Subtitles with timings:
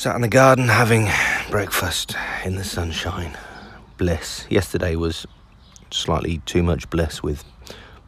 [0.00, 1.10] Sat in the garden having
[1.50, 3.36] breakfast in the sunshine.
[3.98, 4.46] Bliss.
[4.48, 5.26] Yesterday was
[5.90, 7.44] slightly too much bliss with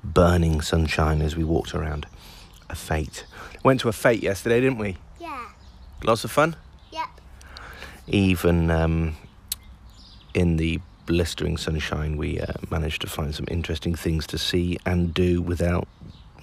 [0.02, 2.06] burning sunshine as we walked around
[2.70, 3.26] a fete.
[3.62, 4.96] Went to a fete yesterday, didn't we?
[5.20, 5.50] Yeah.
[6.02, 6.56] Lots of fun.
[6.92, 7.08] Yep.
[8.06, 9.14] Even um,
[10.32, 15.12] in the blistering sunshine, we uh, managed to find some interesting things to see and
[15.12, 15.86] do without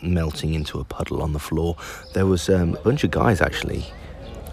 [0.03, 1.75] melting into a puddle on the floor.
[2.13, 3.87] There was um, a bunch of guys actually,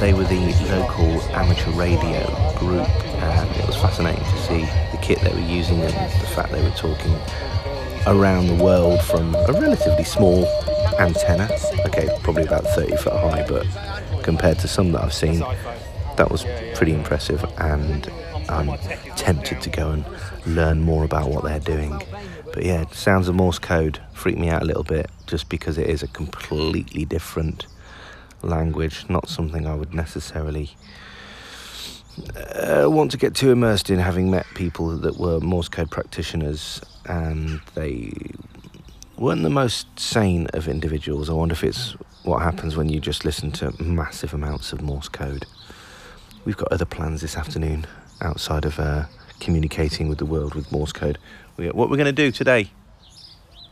[0.00, 2.26] They were the local amateur radio
[2.58, 2.88] group,
[3.22, 4.60] and it was fascinating to see
[4.92, 7.16] the kit they were using and the fact they were talking
[8.06, 10.46] around the world from a relatively small
[10.98, 11.48] antenna.
[11.86, 13.66] Okay, probably about 30 foot high, but
[14.22, 15.40] compared to some that I've seen,
[16.16, 16.44] that was
[16.74, 17.44] pretty impressive.
[17.58, 18.10] And
[18.48, 18.78] I'm
[19.16, 20.04] tempted to go and
[20.46, 22.00] learn more about what they're doing.
[22.52, 25.88] But yeah, sounds of Morse code freaked me out a little bit just because it
[25.88, 27.66] is a completely different
[28.46, 30.70] language, not something I would necessarily
[32.54, 36.80] uh, want to get too immersed in, having met people that were Morse code practitioners
[37.06, 38.12] and they
[39.18, 41.28] weren't the most sane of individuals.
[41.28, 41.92] I wonder if it's
[42.24, 45.46] what happens when you just listen to massive amounts of Morse code.
[46.44, 47.86] We've got other plans this afternoon
[48.20, 49.04] outside of uh,
[49.40, 51.18] communicating with the world with Morse code.
[51.56, 52.70] We, what we're going to do today?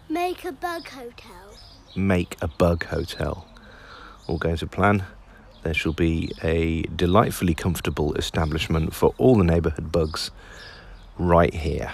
[0.08, 1.56] Make a bug hotel.
[1.96, 3.46] make a bug hotel.
[4.26, 5.04] All going to plan.
[5.62, 10.30] There shall be a delightfully comfortable establishment for all the neighbourhood bugs
[11.18, 11.92] right here.